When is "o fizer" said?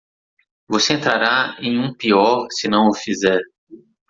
2.87-3.39